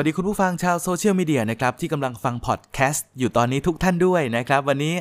[0.00, 4.94] สวัสดีคุณผู้ฟังชาวโซเชียลมีเดียนะครับที่กำลังฟังพอดแคสต์อยู่ตอนนี้ทุกท่านด้วยนะครับ วันนี้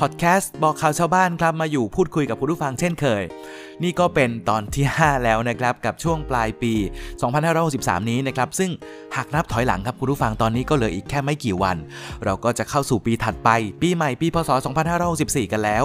[0.00, 3.22] พอดแคสต์บอกข่าวชาวบ้านครับมาอยู่พูดคุยกับคุณผู้ฟังเช่นเคย
[3.82, 6.72] นี่ก็เป็นตอนที่ 5 แล้วนะครับกับช่วงปลายปี
[7.42, 8.70] 2563 นี้นะครับซึ่ง
[9.16, 11.76] หากนับถอยหลังครับคุณผู้ฟังตอนนี้ก็เหลืออีกแค่ไม่กี่วัน
[12.24, 13.48] เราก็จะเข้าสู่ปีถัดไป
[13.82, 14.50] ปีใหม่ปีพศ
[15.00, 15.84] 2564 กันแล้ว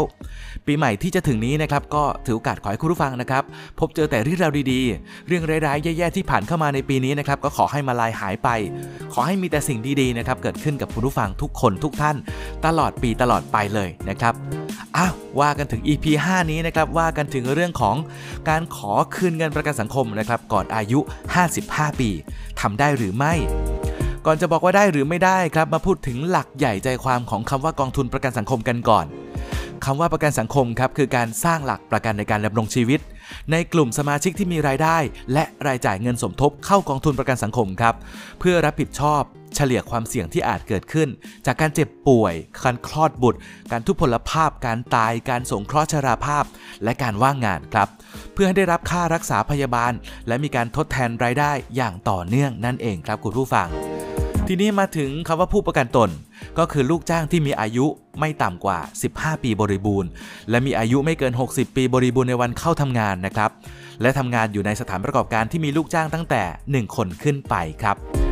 [0.65, 3.43] ปีใหม่ที่จะถึงนี้นะครับก็ถือโอกาสขอให้คุณผู้ฟังนะครับ
[3.79, 8.49] พบเจอแต่เรื่องราวดีๆ เรื่องร้ายๆแย่ๆที่ผ่านเข้ามาในปีนี้นะครับก็ขอให้มาลายหายไป
[9.13, 12.17] ขอให้มีแต่สิ่งดีๆนะครับเกิดขึ้นกับคุณผู้ฟังทุกคนทุกท่าน
[12.65, 14.33] ตลอดปีตลอดไปเลยนะครับ
[14.97, 17.95] อ้าวว่ากันถึง EP 5 นี้นะครับว่ากันถึงเรื่องของ
[18.49, 20.99] การขอคืนเงินประกันสังคมนะครับก่อนอายุ
[21.49, 22.09] 55 ปี
[22.61, 23.33] ทำได้หรือไม่
[24.25, 29.05] ก่อนจะบอกว่าได้หรือไม่ได้ครับมาพูดถึงหลักใหญ่ใจความของคำว่ากองทุนประกันสังคมกันก่อน
[29.85, 32.99] คำว่าประกันสังคมครับคือการสร้างหลักประกันในการดำรงชีวิต
[33.51, 34.97] ในกลุ่มสมาชิกที่มีรายได้
[35.33, 37.95] และรายจ่ายเงินสมทบเข้ากองทุนประกันสังคมครับ
[38.39, 39.23] เพื่อรับผิดชอบ
[39.55, 41.09] เฉลี่ยความเสี่ยงที่อาจเกิดขึ้น
[41.45, 43.39] จากการเจ็บป่วย การคลอดบุตร
[43.71, 46.43] การทุพพลภาพ การตาย การสงเคราะห์ชราภาพ
[46.83, 47.87] และการว่างงานครับ
[48.33, 49.93] เพื่อให้ได้รับค่ารักษาพยาบาล
[50.27, 53.92] และมีการทดแทนรายได้อย่างต่อเนื่องนั่นเองครับคุณผู้ฟัง
[54.49, 56.09] ทีนี้มาถึงคำว่าผู้ประกันตน
[56.57, 57.85] ก็คือลูกจ้างที่มีอายุ
[58.19, 58.79] ไม่ต่ำกว่า
[59.11, 60.09] 15 ปีบริบูรณ์
[60.49, 63.51] และมีอายุไม่เกิน 60 ปีบริบูรณ์ในวันเข้าทำงานนะครับ
[64.01, 68.22] และทำงานอยู่ในสถานประกอบการที่มีลูกจ้างตั้งแต่ 1 คนขึ้นไปครับ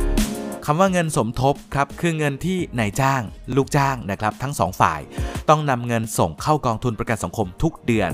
[0.66, 3.22] คำว่าเงินสมทบครับคือเงินที่นายจ้าง
[3.56, 5.00] ลูกจ้างนะครับทั้ง 2 ฝ่าย
[5.48, 8.10] ต้องนำเงินส่งเข้ากองทุนประกันสังคมทุกเดือน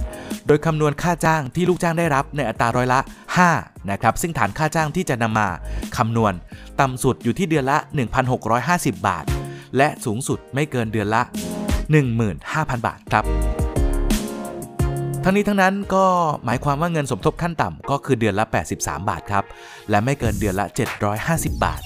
[0.46, 3.00] โดยคำนวณค่าจ้างที่ลูกจ้างได้รับในอัตราร้อยละ
[3.44, 5.48] 5 นะครับ ซึ่งฐานค่าจ้างที่จะนำมา
[5.96, 6.32] คำนวณ
[6.80, 7.78] ต่ำสุดอยู่ที่เดือนละ
[8.42, 9.24] 1,650 บาท
[9.76, 11.22] และสูงสุดไม่เกินเดือนละ
[12.04, 13.24] 15,000 บาทครับ
[15.24, 16.04] ทั้งนี้ทั้งนั้นก็
[16.44, 18.44] หมายความว่าเงินสมทบขั้นต่ำก็คือเดือนละ
[18.76, 19.44] 83 บาทครับ
[19.90, 20.66] และไม่เกินเดือนละ
[21.14, 21.82] 750 บาท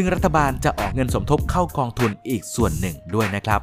[0.00, 3.60] ซึ่งรัฐบาลจะออกเงินสมทบเข้ากองทุนอีกส่วนหนึ่งด้วยนะครับ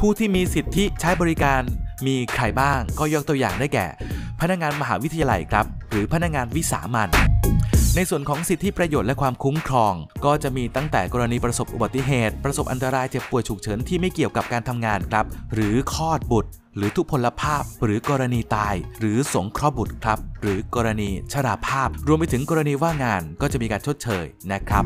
[0.00, 1.60] ผู้ที่มีสิทธิใช้บริการ
[2.06, 3.86] มีใครบ้างก็ยกตัวอย่างได้แก่
[4.40, 7.08] พนักงานมหาวิทยาลัยครับ หรือพนักงานวิสามัน
[7.96, 9.94] ในส่วนของสิทธิประโยชน์และความคุ้มครอง
[10.24, 24.84] ก็จะมีตั้งแต่กรณีประสบอุบัติเหตุ ประสบอันตรายเจ็บป่วยฉุกเฉินที่ไม่เกี่ยวกับการทำงานครับ หรือคลอดบุตร หรือทุพพลภาพ หรือกรณีตาย หรือสงเคราะห์บุตรครับ หรือกรณีชราภาพ รวมไปถึงกรณีว่างงานก็จะมีการชดเชยนะครับ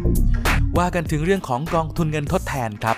[0.79, 2.97] ว่ากันถึงเรื่องของกองทุนเงินทดแทนครับ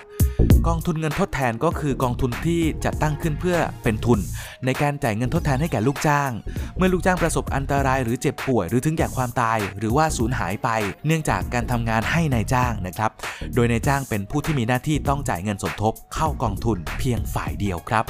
[0.66, 4.20] กองทุนเงินทดแทนก็คือกองทุนที่จัดตั้งขึ้นเพื่อเป็นทุน
[4.64, 6.30] ในการจ่ายเงินทดแทนให้แก่ลูกจ้าง
[6.76, 10.68] เมื่อลูกจ้างประสบอันตราย หรือเจ็บป่วยหรือถึงแก่ความตาย หรือว่าสูญหายไป
[11.06, 13.10] เนื่องจากการทำงานให้ในายจ้างนะครับ
[13.54, 18.04] โดยนายจ้างเป็นผู้ที่มีหน้าที่ต้องจ่ายเงินสมทบเข้ากองทุนเพียงฝ่ายเดียวครับ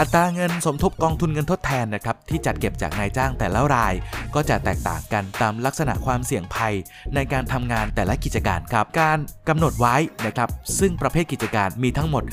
[0.00, 3.94] อัตราเงินสมทบกองทุนเงินทดแทนนะครับที่จัดเก็บจากนายจ้างแต่ละราย
[4.34, 6.74] ก็จะแตกต่างกันตามลักษณะความเสี่ยงภัย
[7.14, 9.18] ในการทำงานแต่ละกิจการครับ การ
[9.48, 9.96] กำหนดไว้
[10.26, 12.24] นะครับซึ่งประเภทกิจการมีทั้งหมด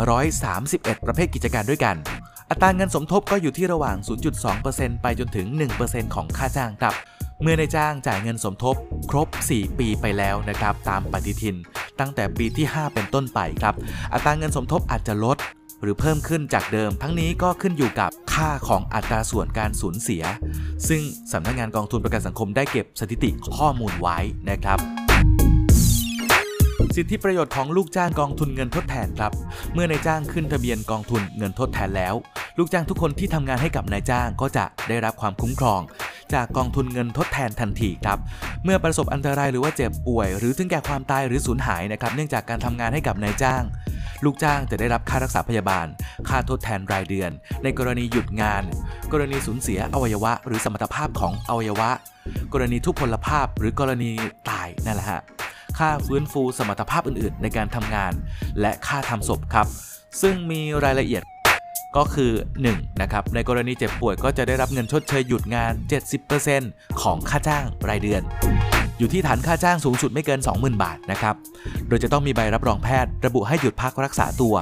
[0.00, 1.96] 131 ประเภทกิจการด้วยกัน
[2.50, 3.96] อัตราเงินสมทบก็อยู่ที่ระหว่าง
[4.50, 5.46] 0.2%ไปจนถึง
[5.80, 6.94] 1%ของค่าจ้างครับ
[7.42, 8.74] เมื่อนายจ้างจ่ายเงินสมทบ
[9.10, 11.56] ครบ 4 ปีไปแล้วนะครับ ตามปฏิทิน
[12.00, 13.74] ตั้งแต่ปีที่ 5 เป็นต้นไปครับ
[14.12, 15.38] อัตราเงินสมทบอาจจะลด
[15.82, 20.22] หรือเพิ่มขึ้นจากเดิม ทั้งนี้ก็ขึ้นอยู่กับค่าของอัตราส่วนการสูญเสีย
[20.88, 21.02] ซึ่ง
[21.32, 24.18] สำนักงงานกองทุนประกันสังคมได้เก็บสถิติข้อมูลไว้
[24.50, 24.99] นะครับ
[27.02, 29.32] สิทธิประโยชน์ของลูกจ้างกองทุนเงินทดแทนครับ
[29.74, 32.14] เมื่อนายจ้างขึ้นทะเบียนกองทุนเงินทดแทนแล้ว
[32.58, 35.80] ลูกจ้างทุกคนที่ทำงานให้กับนายจ้างก็จะได้รับความคุ้มครอง
[36.34, 38.18] จากกองทุนเงินทดแทนทันทีครับ
[38.64, 43.62] เมื่อประสบอันตรายหรือว่าเจ็บป่วย หรือถึงแก่ความตายหรือสูญหายนะครับเนื่องจากการทำงานให้กับนายจ้าง
[44.24, 45.86] ลูกจ้างจะได้รับค่ารักษาพยาบาล
[46.28, 47.30] ค่าทดแทนรายเดือน
[47.62, 48.62] ในกรณีหยุดงาน
[49.12, 51.90] กรณีสูญเสียอวัยวะ หรือสมรรถภาพของอวัยวะ
[52.52, 54.10] กรณีทุพพลภาพหรือกรณี
[54.50, 55.22] ตายนั่นแหละฮะ
[55.80, 58.12] ค่าฟื้นฟูสมรรถภาพอื่นๆ ในการทำงาน
[58.60, 59.66] และค่าทำศพครับ
[60.22, 61.22] ซึ่งมีรายละเอียด
[61.96, 62.32] ก็คือ
[62.66, 65.72] 1 นะครับ ในกรณีเจ็บป่วยก็จะได้รับเงินชดเชยหยุดงาน
[66.36, 68.22] 70%ของค่าจ้างรายเดือน
[69.00, 71.34] อยู่ที่ฐานค่าจ้างสูงสุดไม่เกิน 20,000 บาทนะครับ
[71.88, 74.54] โดยจะต้องมีใบรับรองแพทย์ ระบุให้หยุดพักรักษาตัว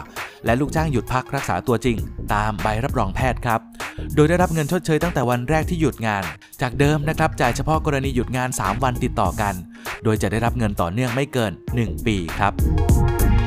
[0.44, 1.96] และลูกจ้างหยุดพักรักษาตัวจริง
[2.34, 3.60] ตามใบรับรองแพทย์ครับ
[4.14, 6.22] โดยได้รับเงินชดเชยตั้งแต่วันแรกที่หยุดงาน
[6.62, 9.54] จากเดิมนะครับจ่ายเฉพาะกรณีหยุดงาน 3 วันติดต่อกัน
[10.04, 12.52] โดยจะได้รับเงินต่อเนื่องไม่เกิน 1 ปีครับ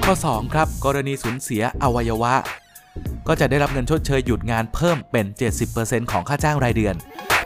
[0.06, 2.34] ข้อ 2 ครับ กรณีสูญเสียอวัยวะ
[3.28, 5.26] ก็จะได้รับเงินชดเชยหยุดงานเพิ่มเป็น
[5.68, 6.96] 70%ของค่าจ้างรายเดือน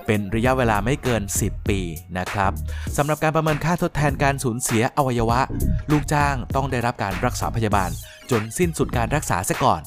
[0.06, 1.80] เป็นระยะเวลาไม่เกิน 10 ปี
[2.18, 2.52] นะครับ
[2.98, 5.40] สำหรับการประเมินค่าทดแทนการสูญเสียอวัยวะ
[5.92, 7.90] ลูกจ้างต้องได้รับการรักษาพยาบาล
[8.32, 9.82] จนสิ้นสุดการรักษาซะก่อน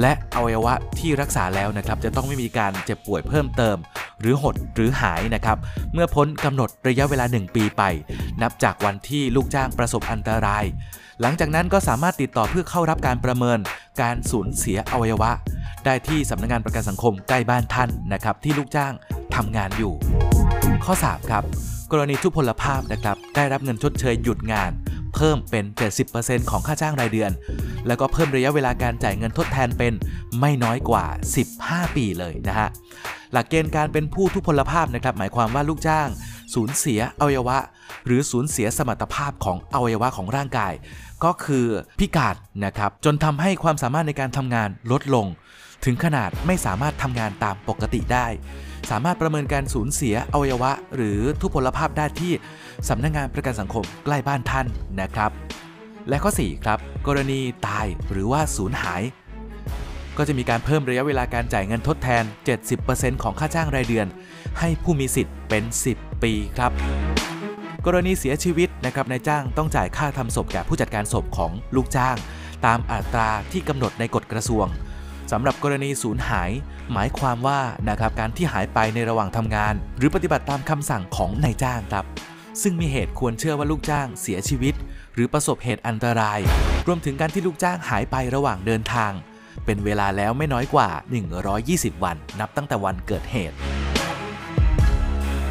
[0.00, 3.76] และอวัยวะที่รักษาแล้วนะครับจะต้องไม่มีการเจ็บป่วยเพิ่มเติม
[4.20, 5.58] หรือหดหรือหายนะครับ
[5.92, 7.82] เมื่อพ้นกำหนดระยะเวลา 1 ปีไป
[8.42, 10.64] นับจากวันที่ลูกจ้างประสบอันตราย
[11.20, 13.58] หลังจากนั้นก็สามารถติดต่อเพื่อเข้ารับการประเมิน
[14.02, 15.30] การสูญเสียอวัยวะ
[15.84, 18.92] ได้ที่สำนักงงานประกันสังคมใกล้บ้านท่านนะครับที่ลูกจ้าง
[19.34, 19.92] ทำงานอยู่
[20.84, 21.44] ข้อ 3 ครับ
[21.92, 24.70] กรณีทุพพลภาพนะครับได้รับเงินชดเชยหยุดงาน
[25.14, 25.64] เพิ่มเป็น
[26.08, 27.30] 70%ของค่าจ้างรายเดือน
[27.86, 29.92] แล้วก็เพิ่มระยะเวลาการจ่ายเงินทดแทนเป็น
[30.40, 31.04] ไม่น้อยกว่า
[31.50, 32.68] 15 ปีเลยนะฮะ
[33.32, 36.08] หลักเกณฑ์การเป็นผู้ทุพพลภาพนะครับหมายความว่าลูกจ้าง
[36.54, 37.58] สูญเสียอวัยวะ
[38.06, 40.72] หรือสูญเสียสมรรถภาพของอวัยวะของร่างกาย
[41.24, 41.66] ก็คือ
[42.00, 42.34] พิการ
[42.64, 45.26] นะครับจนทำให้ความสามารถในการทำงานลดลง
[45.84, 48.26] ถึงขนาดไม่สามารถทำงานตามปกติได้
[48.90, 52.32] สามารถประเมินการสูญเสียอวัยวะ หรือทุพพลภาพได้ที่
[52.88, 54.66] สำนักงงานประกันสังคมใกล้บ้านท่าน
[55.00, 55.30] นะครับ
[56.08, 59.02] และข้อ 4 ครับ กรณีตายหรือว่าสูญหาย
[60.18, 62.22] ก็จะมีการเพิ่มระยะเวลาการจ่ายเงินทดแทน
[62.72, 64.06] 70%ของค่าจ้างรายเดือน
[64.58, 65.64] ให้ผู้มีสิทธิ์เป็น
[65.94, 66.72] 10 ปีครับ
[67.86, 72.16] กรณีเสียชีวิตนะครับนายจ้างต้องจ่ายค่าทำศพแก่ผู้จัดการศพของลูกจ้าง
[72.66, 74.66] ตามอัตราที่กำหนดในกฎกระทรวง
[75.32, 76.50] สำหรับกรณีสูญหาย
[76.92, 82.04] หมายความว่านะครับการที่หายไปในระหว่างทำงาน หรือปฏิบัติตามคำสั่งของนายจ้างครับ
[82.62, 84.74] ซึ่งมีเหตุควรเชื่อว่าลูกจ้างเสียชีวิต
[85.14, 86.38] หรือประสบเหตุอันตราย
[86.86, 89.12] รวมถึงการที่ลูกจ้างหายไประหว่างเดินทาง
[89.64, 90.88] เป็นเวลาแล้วไม่น้อยกว่า
[91.46, 93.56] 120 วัน นับตั้งแต่วันเกิดเหตุ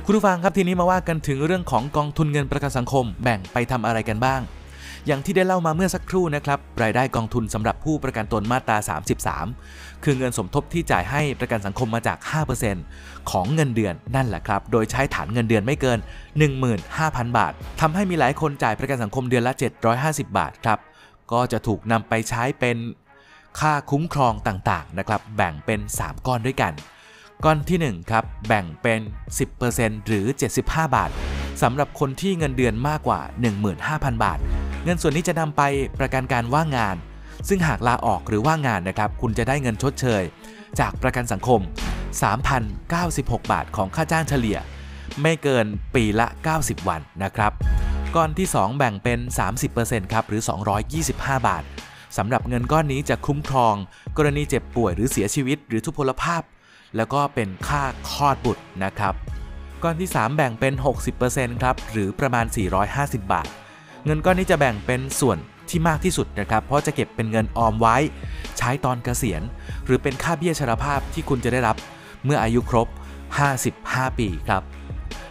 [0.06, 4.42] คุณผู้ฟังครับทีนี้มาว่ากันถึงเรื่องของกองทุนเงินประกันสังคมแบ่งไปทำอะไรกันบ้าง
[5.08, 8.78] อย่างที่ได้เล่ามาเมื่อสักครู่นะครับ รายได้กองทุนสำหรับผู้ประกันตนมาตรา
[9.42, 12.18] 33 คือเงินสมทบที่จ่ายให้ประกันสังคมมาจาก
[12.74, 16.00] 5%ของเงินเดือนนั่นแหละครับ โดยใช้ฐานเงินเดือนไม่เกิน
[16.68, 19.54] 15,000 บาททำให้มีหลายคนจ่ายประกันสังคมเดือนละ
[19.96, 20.80] 750 บาทครับ
[21.32, 22.78] ก็จะถูกนำไปใช้เป็น
[23.60, 26.74] ค่าคุ้มครองต่างๆนะครับ แบ่งเป็น 3 ก้อนด้วยกัน
[27.46, 29.00] ก้อนที่ 1 ครับ แบ่งเป็น
[29.54, 30.26] 10%หรือ
[30.62, 31.12] 75 บาท
[31.62, 33.20] สำหรับคนที่เงินเดือนมากกว่า
[33.72, 34.40] 15,000 บาท
[34.84, 35.62] เงินส่วนนี้จะนำไป
[36.00, 36.96] ประกันการว่างงาน
[37.48, 40.24] ซึ่งหากลาออกหรือว่างงานนะครับ คุณจะได้เงินชดเชย
[40.80, 41.60] จากประกันสังคม
[42.56, 44.58] 3,096 บาทของค่าจ้างเฉลี่ย
[45.22, 47.52] ไม่เกินปีละ 90 วันนะครับ
[48.16, 49.20] ก้อนที่ 2 แบ่งเป็น
[49.66, 50.42] 30%ครับหรือ
[50.96, 51.64] 225 บาท
[52.18, 53.76] สำหรับเงินก้อนนี้จะคุ้มครอง
[54.18, 56.42] กรณีเจ็บป่วยหรือเสียชีวิต หรือทุพพลภาพ
[56.96, 59.14] แล้วก็เป็นค่าคลอดบุตรนะครับ
[59.84, 60.74] ก้อนที่ 3 แบ่งเป็น
[61.18, 62.46] 60%ครับหรือประมาณ
[62.90, 63.48] 450 บาท
[64.06, 65.38] เงินก้อนนี้จะแบ่งเป็นส่วน
[65.70, 67.98] ที่มากที่สุดนะครับเพราะจะเก็บเป็นเงินออมไว้
[68.58, 69.42] ใช้ตอนเกษียณ
[69.86, 71.76] หรือเป็นค่าเบี้ยชราภาพที่คุณจะได้รับ
[72.26, 72.88] เมื่ออายุครบ
[73.54, 74.64] 55 ปีครับ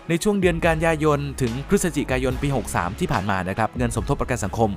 [0.08, 4.70] ในช่วงเดือนกันยายน ถึงพฤศจิกายนปี 63 ที่ผ่านมานะครับเงินสมทบประกันสังคม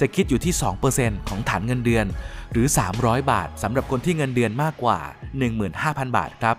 [0.00, 0.54] จะคิดอยู่ที่
[0.90, 2.06] 2%ของฐานเงินเดือน
[2.52, 2.66] หรือ
[2.98, 4.98] 300 บาทสำหรับคนที่เงินเดือนมากกว่า
[5.56, 6.56] 15,000 บาทครับ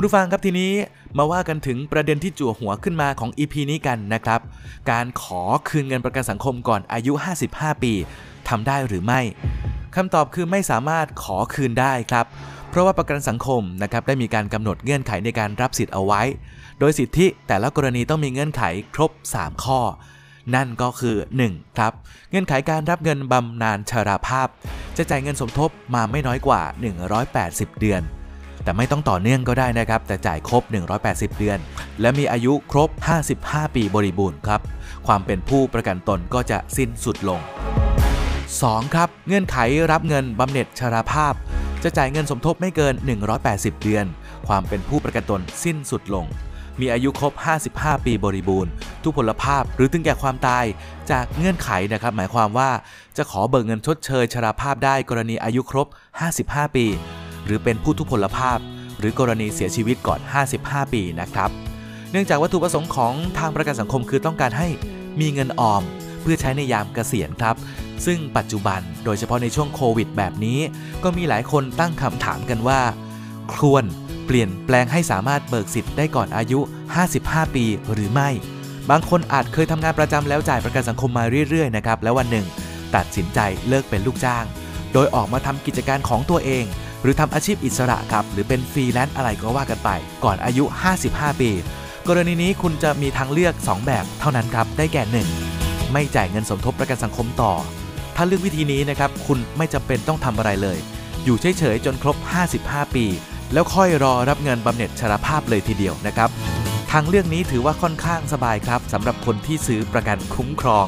[0.00, 0.72] คุณผู้ฟังครับทีนี้
[1.18, 4.40] มาว่ากันถึงประเด็นที่จั่วหัวขึ้นมาของ EP นี้กันนะครับ
[4.90, 7.12] การขอคืนเงินประกันสังคมก่อนอายุ
[7.48, 7.92] 55 ปี
[8.48, 9.20] ทำได้หรือไม่
[9.96, 12.26] คำตอบคือไม่สามารถขอคืนได้ครับ
[12.70, 16.22] เพราะว่าประกันสังคมนะครับได้มีการกำหนดเงื่อนไขในการรับสิทธิ์เอาไว้
[16.78, 18.62] โดยสิทธิแต่ละกรณีต้องมีเงื่อนไข
[18.94, 19.80] ครบ 3 ข้อ
[20.54, 21.16] นั่นก็คือ
[21.48, 21.78] 1.
[21.78, 21.92] ครับ
[22.30, 24.48] เงื่อนไขการรับเงินบำนาญชราภาพ
[24.96, 26.62] จะจ่ายเงินสมทบมาไม่น้อยกว่า
[27.20, 28.02] 180 เดือน
[28.68, 30.62] แต่ไม่ต้องต่อเนื่องก็ได้นะครับ แต่จ่ายครบ
[31.00, 31.58] 180 เดือน
[32.00, 32.90] และมีอายุครบ
[33.32, 34.60] 55 ปีบริบูรณ์ครับ
[35.06, 37.40] ความเป็นผู้ประกันตนก็จะสิ้นสุดลง
[38.16, 38.94] 2.
[38.94, 39.56] ครับ เงื่อนไข
[39.92, 41.34] รับเงินบำเหน็จชราภาพ
[41.82, 42.94] จะจ่ายเงินสมทบไม่เกิน
[43.38, 44.04] 180 เดือน
[44.46, 46.26] ความเป็นผู้ประกันตนสิ้นสุดลง
[46.80, 47.32] มีอายุครบ
[47.70, 48.70] 55 ปีบริบูรณ์
[49.02, 50.64] ทุพพลภาพหรือถึงแก่ความตาย
[51.10, 52.70] จากเงื่อนไขนะครับ หมายความว่า
[53.16, 55.86] จะขอเบิกเงินชดเชยชราภาพได้กรณีอายุครบ
[56.30, 56.88] 55 ปี
[57.48, 58.58] หรือเป็นผู้ทุพพลภาพ
[58.98, 60.20] หรือกรณีเสียชีวิตก่อน
[60.56, 61.50] 55 ปีนะครับ
[62.10, 64.68] เนื่องจากวัตถุประสงค์ของทางประกันสังคมคือต้องการให้
[65.20, 65.82] มีเงินออม
[66.22, 67.56] เพื่อใช้ในยามเกษียณครับ
[68.06, 70.60] ซึ่งปัจจุบันโดยเฉพาะในช่วงโควิดแบบนี้
[71.02, 72.80] ก็มีหลายคนตั้งคำถามกันว่า
[73.54, 73.84] ควร
[74.26, 76.60] เปลี่ยนแปลงให้สามารถเบิกสิทธิ์ได้ก่อนอายุ
[77.06, 78.28] 55 ปีหรือไม่
[78.90, 82.46] บางคนอาจเคยทำงานประจำแล้วจ่ายประกันสังคมมาเรื่อยๆนะครับ แล้ววันหนึ่ง
[82.94, 83.38] ตัดสินใจ
[83.68, 84.44] เลิกเป็นลูกจ้าง
[84.92, 86.64] โดยออกมาทำกิจการของตัวเอง
[87.02, 89.90] หรือทำอาชีพอิสระครับ หรือเป็นฟรีแลนซ์อะไรก็ว่ากันไป
[90.24, 90.64] ก่อนอายุ
[91.02, 91.50] 55 ปี
[92.08, 95.92] กรณีนี้คุณจะมีทางเลือก 2 แบบเท่านั้นครับ ได้แก่ 1.
[95.92, 97.52] ไม่จ่ายเงินสมทบประกันสังคมต่อ
[98.16, 100.78] ถ้าเลือกวิธีนี้นะครับ คุณไม่จำเป็นต้องทำอะไรเลย
[101.24, 102.16] อยู่เฉยๆ จนครบ
[102.56, 103.06] 55 ปี
[103.52, 106.30] แล้วค่อยรอรับเงินบำเหน็จชราภาพเลยทีเดียวนะครับ
[106.92, 110.86] ทางเลือกนี้ถือว่าค่อนข้างสบายครับสำหรับคนที่ซื้อประกันคุ้มครอง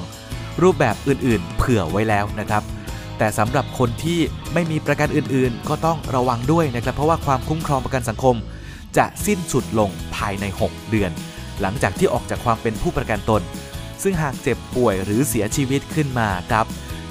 [0.63, 2.63] รูปแบบอื่นๆ เผื่อไว้แล้วนะครับ
[3.23, 4.21] แต่สำหรับคนที่
[4.55, 8.37] ไม่มีประกันอื่นๆ ก็ต้องระวังด้วยนะครับ เพราะว่าความคุ้มครองประกันสังคม
[8.97, 11.11] จะสิ้นสุดลงภายใน 6 เดือน
[11.61, 13.43] หลังจากที่ออกจากความเป็นผู้ประกันตน
[14.03, 16.67] ซึ่งหากเจ็บป่วยหรือเสียชีวิตขึ้นมาครับ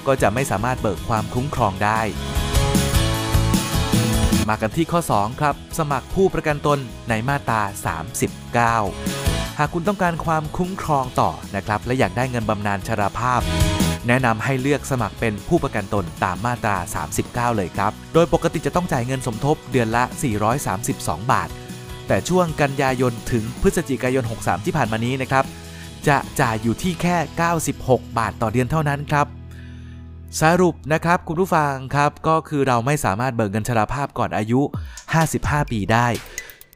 [0.08, 2.00] ก็จะไม่สามารถเบิกความคุ้มครองได้
[4.50, 7.62] มากันที่ข้อ 2 ครับ สมัครผู้ประกันตนในมาตรา
[8.80, 13.42] 39 หากคุณต้องการความคุ้มครองต่อนะครับ และอยากได้เงินบำนาญชราภาพ
[14.08, 16.78] แนะนำให้เลือกสมัครเป็นผู้ประกันตนตามมาตรา
[17.14, 20.04] 39 เลยครับ โดยปกติจะต้องจ่ายเงินสมทบเดือนละ
[20.68, 21.50] 432 บาท
[22.08, 25.46] แต่ช่วงกันยายนถึงพฤศจิกายน 63 ที่ผ่านมานี้นะครับ
[26.08, 27.18] จะจ่ายอยู่ที่แค่
[27.66, 29.28] 96 บาทต่อเดือนเท่านั้นครับ
[30.42, 34.62] สรุปนะครับคุณผู้ฟังครับก็คือเราไม่สามารถเบิกเงินชราภาพก่อนอายุ
[35.16, 36.08] 55 ปีได้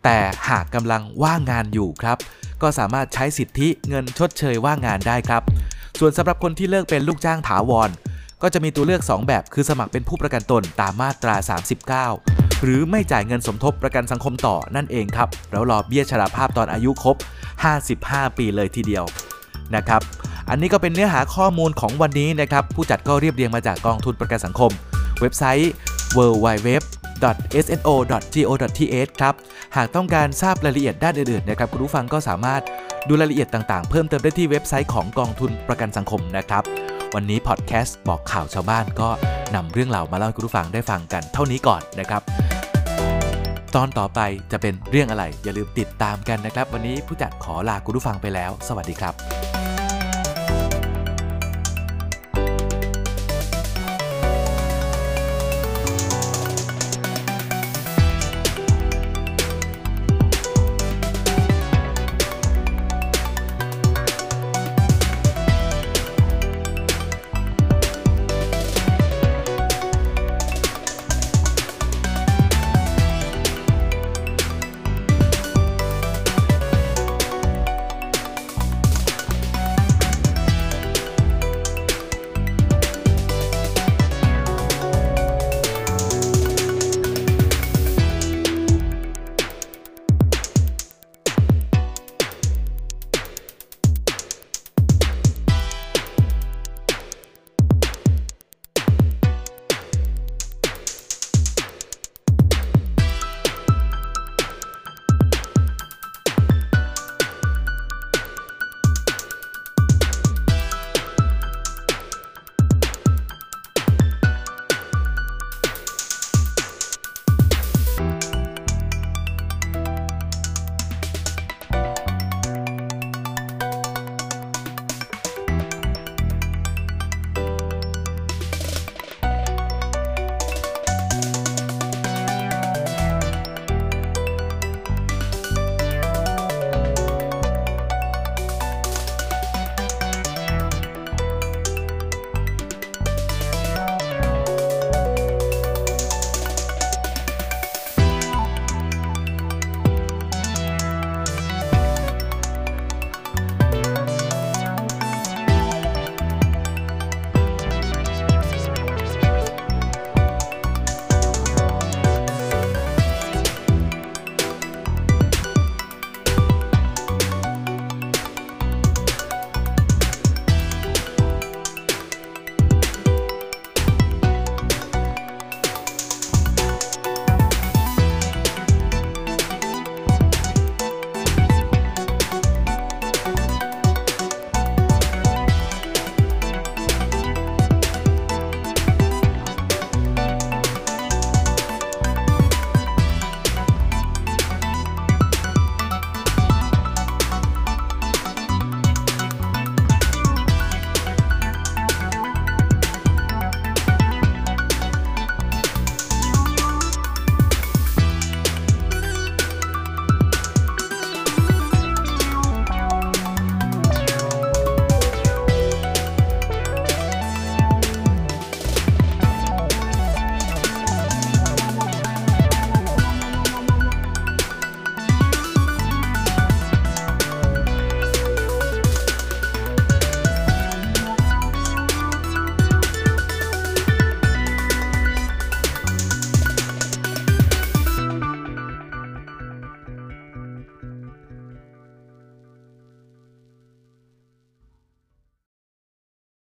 [0.03, 2.17] แต่หากกำลังว่างงานอยู่ครับ
[2.61, 5.41] ก็สามารถใช้สิทธิเงินชดเชยว่างงานได้ครับ
[5.99, 7.89] ส่วนสำหรับคนที่เลิกเป็นลูกจ้างถาวร
[8.41, 11.35] ก็จะมีตัวเลือก 2 แบบ คือสมัครเป็นผู้ประกันตนตามมาตรา
[11.97, 17.15] 39 หรือไม่จ่ายเงินสมทบประกันสังคมต่อนั่นเองครับ แล้วรอเบี้ยชราภาพตอนอายุครบ
[17.77, 19.03] 55 ปีเลยทีเดียว
[19.75, 20.01] นะครับ
[20.49, 24.71] อันนี้ก็เป็นเนื้อหาข้อมูลของวันนี้นะครับ ผู้จัดก็เรียบเรียงมาจากกองทุนประกันสังคม
[25.21, 25.71] เว็บไซต์
[26.17, 27.01] www.sno.go.th
[29.21, 29.33] ครับ
[29.75, 32.61] หากต้องการทราบรายละเอียดด้านอื่นๆนะครับคุณผู้ฟังก็สามารถ
[33.07, 36.63] ดูรายละเอียดต่างๆ เพิ่มเติมได้ที่เว็บไซต์ของกองทุนประกันสังคมนะครับ
[37.15, 39.09] วันนี้พอดแคสต์บอกข่าวชาวบ้านก็
[39.55, 42.21] นำเรื่องราวมาเล่าให้คุณผู้ฟังได้ฟังกันเท่านี้ก่อนนะครับ
[43.75, 44.19] ตอนต่อไป
[44.51, 49.42] จะเป็นเรื่องอะไรอย่าลืมติดตามกันนะครับ วันนี้ผู้จัดขอลาคุณผู้ฟังไปแล้ว สวัสดีครับ